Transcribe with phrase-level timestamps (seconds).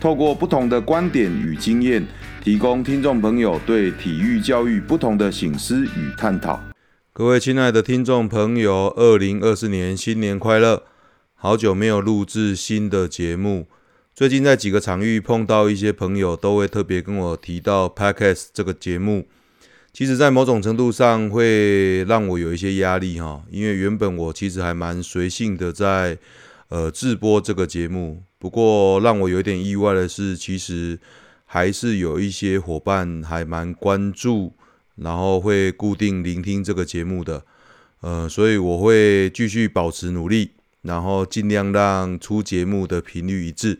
[0.00, 2.06] 透过不同的观点与经验。
[2.42, 6.58] 提供听众朋友对体育教育不同的醒思与探讨。
[7.12, 10.84] 各位亲爱的听众朋友，二零二四年新年快乐！
[11.34, 13.66] 好久没有录制新的节目，
[14.14, 19.26] 最近在几个场域碰到一些朋友，都会特别跟我提到 Podcast 这个节目。
[19.92, 26.16] 其实，在某种程度上会让我有一些压力哈，因为原本我其实还蛮随性的在
[26.68, 30.98] 呃制播这个节目，不过让我有点意外的是，其实。
[31.50, 34.52] 还是有一些伙伴还蛮关注，
[34.96, 37.42] 然后会固定聆听这个节目的，
[38.02, 40.50] 呃，所以我会继续保持努力，
[40.82, 43.78] 然后尽量让出节目的频率一致。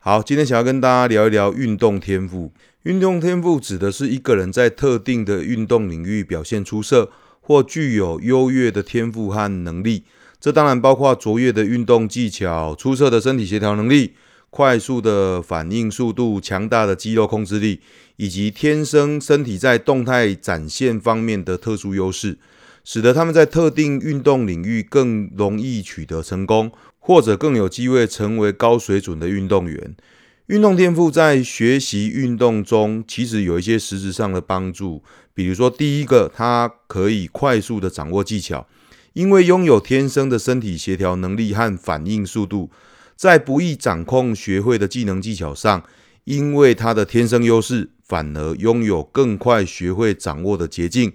[0.00, 2.52] 好，今天想要跟大家聊一聊运动天赋。
[2.82, 10.04] 运动天赋指的是一个人在特定的运动领域表现出色，或具有优越的天赋和能力。
[10.42, 14.14] 这当然包括卓越的运动技巧、出色的身体协调能力。
[14.50, 17.80] 快速的反应速度、强大的肌肉控制力，
[18.16, 22.38] 以及天生身体在动态展现方面的特殊优势，
[22.82, 29.94] 使得他们在特定运动领域更容易取得成功，或者更有机会成为高水准的运动员。
[30.48, 38.66] 运动天赋在学习运动中其实有一些实质上的帮助，比如说，第一个，它可以快速的掌握技巧，
[39.14, 42.70] 因为拥有天生的身体协调能力和反应速度。
[43.14, 45.84] 在不易掌控学会的技能技巧上，
[46.24, 51.12] 因为他的天生优势，反而拥有更快学会掌握的捷径，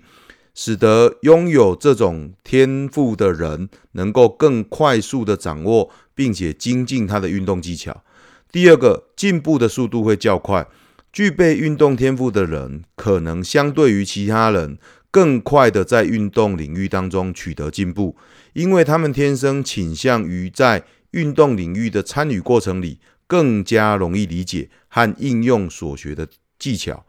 [0.56, 8.04] 使得拥有这种天赋的人能够更快速地掌握并且精进他的运动技巧。
[8.52, 10.66] 第二个，进步的速度会较快，
[11.12, 14.78] 具备运动天赋的人可能相对于其他人
[15.12, 18.16] 更快地在运动领域当中取得进步，
[18.54, 26.28] 因为他们天生倾向于在运动领域的参与过程里，更加容易理解和应用所学的
[26.60, 27.06] 技巧。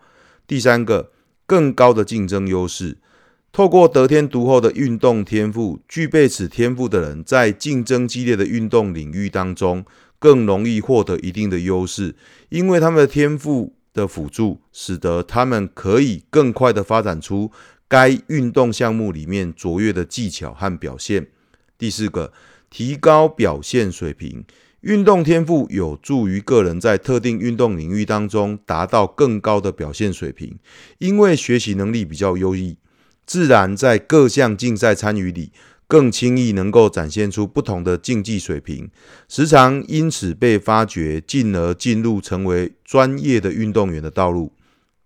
[0.46, 1.10] 第三个，
[1.46, 2.98] 更高的竞争优势。
[3.50, 9.84] 透过得天独厚的运动天赋，具备此天赋的人，在竞争激烈的运动领域当中，
[10.18, 12.14] 更容易获得一定的优势，
[12.50, 17.50] 因为他们的天赋的辅助，使得他们可以更快地发展出
[17.88, 21.28] 该运动项目里面卓越的技巧和表现。
[21.76, 22.32] 第四个。
[22.70, 24.44] 提高表现水平，
[24.82, 30.58] 运动天赋有助于个人在特定运动领域当中达到更高的表现水平。
[30.98, 32.76] 因为学习能力比较优异，
[33.24, 35.50] 自然在各项竞赛参与里
[35.86, 38.90] 更轻易能够展现出不同的竞技水平，
[39.30, 44.52] 时常因此被发掘，进而进入成为专业的运动员的道路。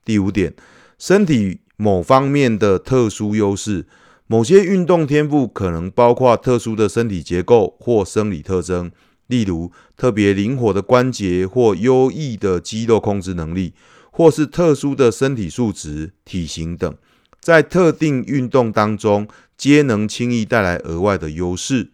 [0.04, 0.52] 第五点，
[0.98, 3.86] 身体某方面的特殊优势。
[4.28, 8.92] 某些运动天赋可能包括特殊的身体结构或生理特征，
[9.26, 13.74] 例如特别灵活的关节或优异的肌肉控制能力，
[14.12, 16.94] 或是特殊的身体素质、体型等，
[17.40, 19.26] 在特定运动当中
[19.58, 21.90] 皆能轻易带来额外的优势。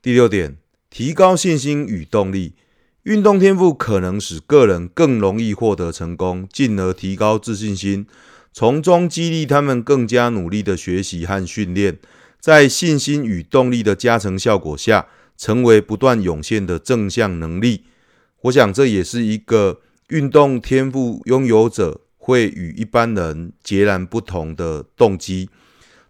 [0.00, 0.56] 第六点，
[0.88, 2.54] 提高信心与动力。
[3.02, 8.06] 运动天赋可能使个人更容易获得成功，进而提高自信心。
[8.52, 11.98] 从中激励他们更加努力的学习和训练，
[12.38, 17.84] 在信心与动力的加成效果下，成为不断涌现的正向能力。
[18.42, 25.48] 我想这也是一个运动天赋拥有者会与一般人截然不同的动机。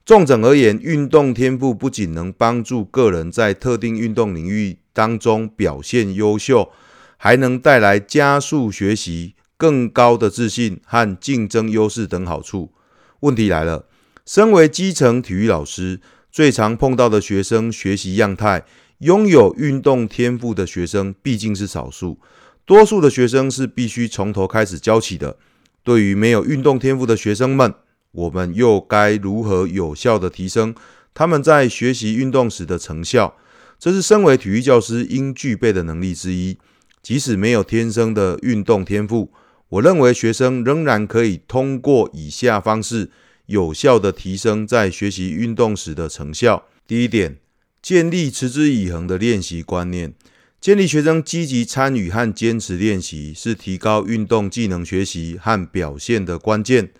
[0.04, 6.72] 重整而言，运动天赋不仅能帮助个人在特定运动领域当中表现优秀，
[7.16, 9.34] 还能带来加速学习。
[9.62, 12.72] 更高的自信和竞争优势等好处。
[13.20, 13.86] 问题来了，
[14.26, 16.00] 身为基层体育老师，
[16.32, 18.64] 最常碰到的学生学习样态，
[18.98, 22.18] 拥有运动天赋的学生毕竟是少数，
[22.66, 25.36] 多数的学生是必须从头开始教起的。
[25.84, 27.72] 对于没有运动天赋的学生们，
[28.10, 30.74] 我们又该如何有效地提升
[31.14, 33.36] 他们在学习运动时的成效？
[33.78, 36.58] 这是身为体育教师应具备的能力之一。
[37.00, 39.32] 即使没有天生的运动天赋，
[39.72, 43.10] 我认为学生仍然可以通过以下方式
[43.46, 46.66] 有效地提升在学习运动时的成效。
[46.86, 47.38] 第一点，
[47.80, 50.12] 建立持之以恒的练习观念，
[50.60, 56.90] 建立学生积极参与和坚持练习，是提高运动技能学习和表现的关键。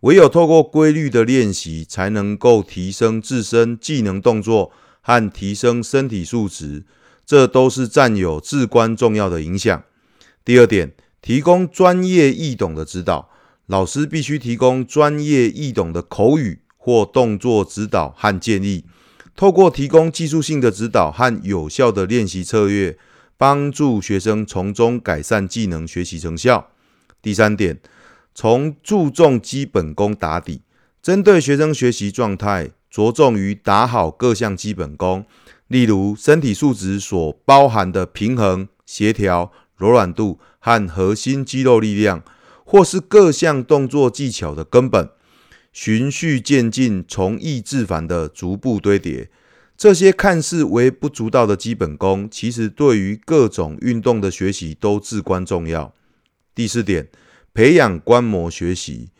[0.00, 4.72] 唯有透过规律的练习，才能够提升自身技能、动作
[5.02, 6.84] 和提升身体素质，
[7.26, 9.84] 这都是占有至关重要的影响。
[10.42, 10.92] 第二点，
[11.24, 13.30] 提供专业易懂的指导，
[13.64, 18.84] 老师必须提供专业易懂的口语或动作指导和建议，
[19.34, 22.98] 透过提供技术性的指导和有效的练习策略，
[23.38, 26.68] 帮助学生从中改善技能学习成效。
[27.22, 27.80] 第三点。
[28.36, 30.62] 从注重基本功打底，
[31.00, 35.24] 针对学生学习状态，着重于打好各项基本功，
[35.68, 39.52] 例如身体素质所包含的平衡、协调、
[39.84, 42.22] 柔软度和核心肌肉力量，
[42.64, 45.10] 或是各项动作技巧的根本，
[45.72, 49.28] 循序渐进、从易至繁的逐步堆叠。
[49.76, 55.92] 这些看似微不足道的基本功，其实对于各种运动的学习都至关重要。
[56.54, 57.08] 第四点。
[57.56, 59.10] 培养观摩学习，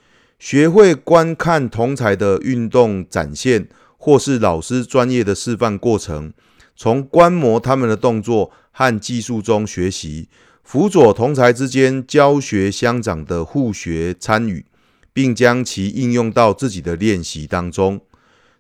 [0.40, 6.32] 学会观看同才的运动展现，或是老师专业的示范过程，
[6.74, 10.28] 从观摩他们的动作和技术中学习，
[10.64, 14.64] 辅佐同才之间教学相长的互学参与，
[15.12, 18.00] 并将其应用到自己的练习当中。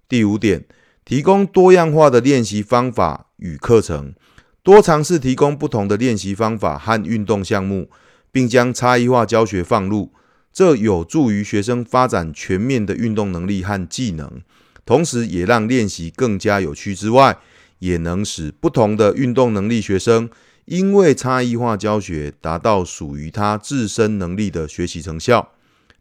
[0.08, 0.64] 第五点，
[1.04, 4.14] 提供多样化的练习方法与课程，
[4.62, 7.88] 多尝试提供不同的练习方法和运动项目。
[8.34, 10.10] 并将差异化教学放入，
[10.52, 14.42] 这有助于学生发展全面的运动能力和技能，
[14.84, 17.38] 同时也让练习更加有趣之外，
[17.78, 20.28] 也能使不同的运动能力学生
[20.64, 25.52] 因为差异化教学达到属于他自身能力的学习成效。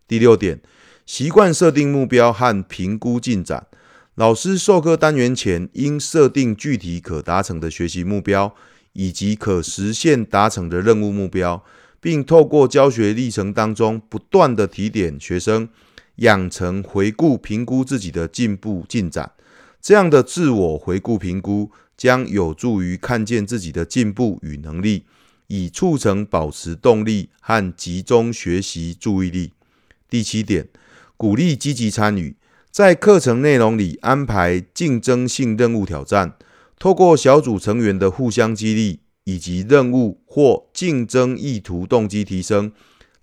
[0.07, 0.61] 第六点，
[1.05, 3.67] 习惯设定目标和评估进展。
[4.15, 8.53] 老师授课单元前应设定具体可达成的学习目标，
[8.93, 11.63] 以及可实现达成的任务目标。
[11.99, 15.69] 并透过教学历程当中不断的提点学生，
[16.15, 19.31] 养成回顾评估自己的进步进展，
[19.81, 25.03] 这样的自我回顾评估将有助于看见自己的进步与能力，
[25.47, 29.53] 以促成保持动力和集中学习注意力。
[30.09, 30.67] 第七点，
[31.17, 32.35] 鼓励积极参与，
[32.71, 36.33] 在课程内容里安排竞争性任务挑战，
[36.77, 38.99] 透过小组成员的互相激励。
[39.25, 42.73] 以及任务或竞争意图动机提升，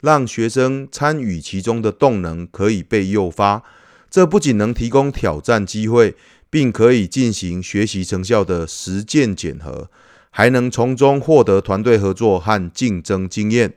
[0.01, 3.63] 让学生参与其中的动能可以被诱发。
[4.09, 6.17] 这不仅能提供挑战机会，
[6.51, 9.89] 并可以进行学习成效的实践检核，
[10.31, 13.75] 还能从中获得团队合作和竞争经验。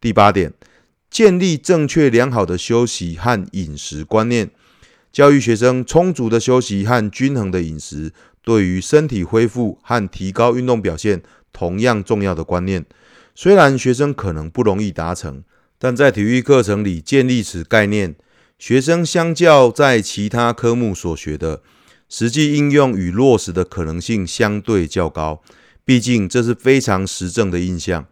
[0.00, 0.52] 第八点，
[1.10, 4.50] 建立正确良好的休息和饮食观念，
[5.12, 8.12] 教育学生充足的休息和均衡的饮食，
[8.42, 11.22] 对于身体恢复和提高运动表现。
[11.52, 12.84] 同样重要的观念，
[13.34, 15.42] 虽然学生可能不容易达成，
[15.78, 18.14] 但在体育课程里建立此概念，
[18.58, 21.62] 学生相较在其他科目所学的，
[22.08, 25.42] 实际应用与落实的可能性相对较高。
[25.84, 28.06] 毕竟这是非常实证的印象。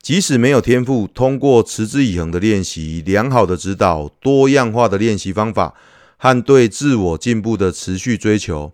[0.00, 5.74] 即使没有天赋，通过持之以恒的练习、良好的指导、多样化的练习方法
[6.16, 8.72] 和对自我进步的持续追求。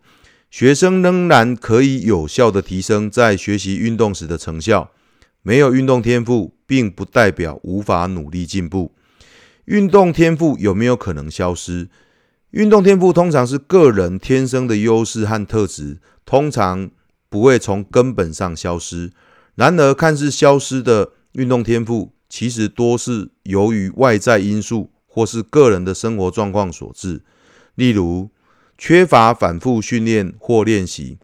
[0.50, 4.90] 学生仍然可以有效地提升在学习运动时的成效。
[5.40, 8.92] 没有运动天赋，并不代表无法努力进步。
[9.64, 11.88] 运动天赋有没有可能消失？
[12.52, 16.90] 运动天赋通常是个人天生的优势和特质，通常
[17.30, 19.10] 不会从根本上消失。
[19.54, 27.22] 然而，看似消失的运动天赋，其实多是由于外在因素或是个人的生活状况所致。
[27.74, 28.28] 例如，
[28.76, 31.16] 缺乏反复训练或练习，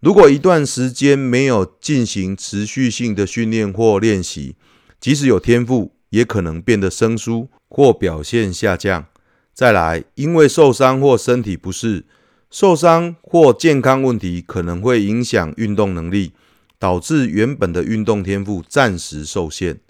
[0.00, 4.56] 如果一段时间没有进行持续性的训练或练习，
[5.00, 9.06] 即使有天赋，也可能变得生疏或表现下降。
[9.54, 12.04] 再来，因为受伤或身体不适，
[12.50, 16.32] 受伤或健康问题可能会影响运动能力，
[16.78, 19.80] 导致原本的运动天赋暂时受限。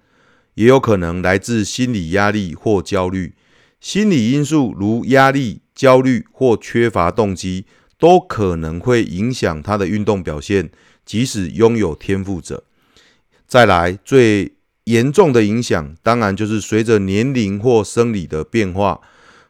[0.55, 3.35] 也有可能来自心理压力或焦虑，
[3.81, 5.61] 心理因素如压力。
[5.75, 7.65] 焦虑或缺乏动机
[7.99, 10.71] 都可能会影响他的运动表现，
[11.07, 12.65] 即使拥有天赋者。
[13.49, 14.53] 再来，最
[14.85, 19.01] 严重的影响，当然就是随着年龄或生理的变化。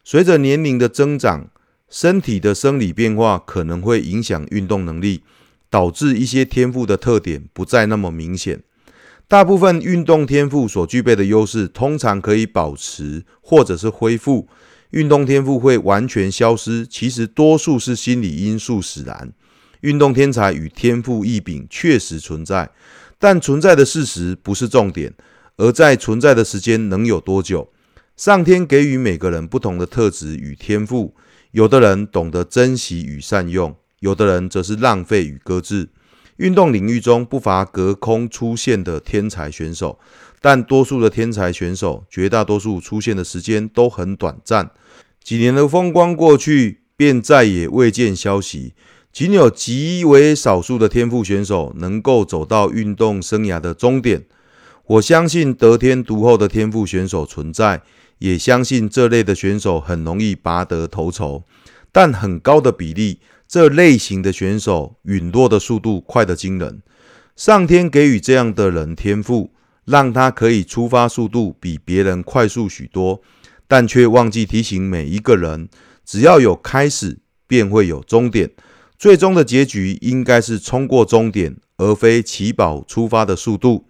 [0.04, 1.48] 随着年龄的增长，
[1.88, 5.22] 身体的生理变化可能会影响运动能力，
[5.70, 8.62] 导致一些天赋的特点不再那么明显。
[9.28, 14.48] 大部分运动天赋所具备的优势，通常可以保持或者是恢复。
[14.90, 19.32] 运动天赋会完全消失，其实多数是心理因素使然。
[19.80, 22.70] 运动天才与天赋异禀确实存在，
[23.18, 25.14] 但存在的事实不是重点，
[25.56, 27.70] 而在存在的时间能有多久。
[28.16, 31.14] 上天给予每个人不同的特质与天赋，
[31.52, 35.88] 有的人懂得珍惜与善用，有的人则是浪费与搁置。
[36.36, 39.98] 运动领域中不乏隔空出现的天才选手，
[40.40, 44.70] 但多数的天才选手，绝大多数出现的时间都很短暂，
[45.22, 48.74] 几年的风光过去，便再也未见消息。
[49.12, 54.24] 仅有极为少数的天赋选手能够走到运动生涯的终点。
[54.86, 57.82] 我相信得天独厚的天赋选手存在，
[58.18, 61.44] 也相信这类的选手很容易拔得头筹，
[61.92, 66.82] 但很高的比例，这类型的选手陨落的速度快得惊人。
[67.36, 69.52] 上天给予这样的人天赋，
[69.84, 73.22] 让他可以出发速度比别人快速许多，
[73.66, 75.68] 但却忘记提醒每一个人，
[76.04, 78.50] 只要有开始，便会有终点。
[78.98, 83.86] 最终的结局应该是冲过终点，而非起跑出发的速度。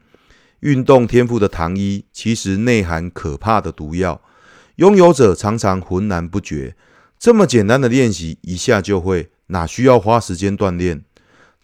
[0.62, 4.20] 运动天赋的糖衣其实内含可怕的毒药，
[4.76, 6.76] 拥有者常常浑然不觉。
[7.18, 11.04] 这么简单的练习，一下就会，哪需要花时间锻炼？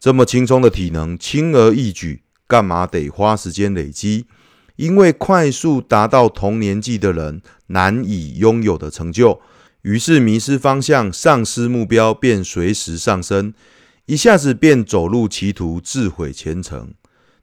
[0.01, 4.27] 这么轻松的体能，轻而易举，干嘛得花时间累积？
[4.75, 9.41] 因为快速达到同年纪的人难以拥有的成就。
[9.83, 13.55] 于是迷失方向，丧失目标，便随时上升，
[14.07, 16.95] 一下子便走入歧途，自毁前程。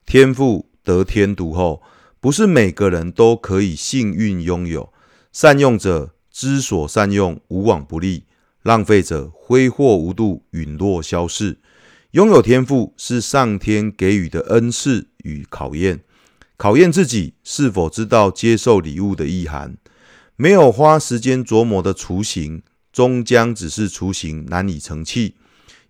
[0.04, 1.82] 天赋得天独厚，
[2.20, 4.92] 不是每个人都可以幸运拥有。
[5.32, 8.22] 善用者知所善用，无往不利；
[8.62, 11.58] 浪费者挥霍无度，陨落消逝。
[12.12, 16.04] 拥有天赋是上天给予的恩赐与考验，
[16.56, 19.76] 考验自己是否知道接受礼物的意涵。
[20.36, 22.62] 没有花时间琢磨的雏形，
[22.92, 25.34] 终将只是雏形，难以成器。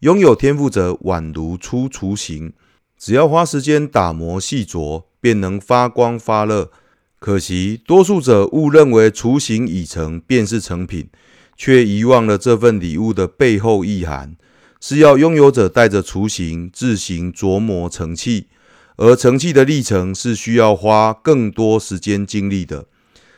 [0.00, 2.54] 拥有天赋者宛如出雏形，
[2.98, 6.70] 只要花时间打磨细琢，便能发光发热。
[7.18, 11.08] 可惜多数者误认为雏形已成便是成品，
[11.56, 14.36] 却遗忘了这份礼物的背后意涵，
[14.80, 18.48] 是要拥有者带着雏形自行琢磨成器，
[18.96, 22.86] 而成器的历程是需要花更多时间精力的。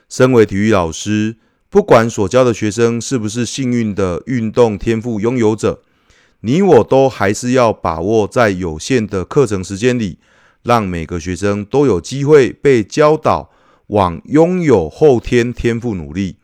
[0.09, 1.37] 身为体育老师，
[1.71, 5.83] 不管所教的学生是不是幸运的运动天赋拥有者，
[6.41, 10.19] 你我都还是要把握在有限的课程时间里，
[10.63, 13.51] 让每个学生都有机会被教导
[13.89, 16.37] 往拥有后天天赋努力，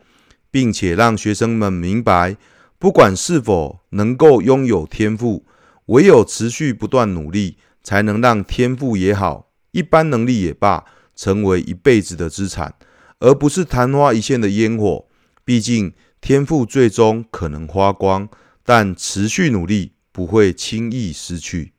[0.50, 2.36] 并且让学生们明白，
[2.78, 5.44] 不管是否能够拥有天赋，
[5.86, 10.84] 唯有持续不断努力，才能让天赋也好，一般能力也罢，
[11.14, 12.74] 成为一辈子的资产。
[13.20, 15.06] 而不是昙花一现的烟火。
[15.44, 18.28] 毕竟天赋最终可能花光，
[18.64, 21.73] 但持续努力不会轻易失去。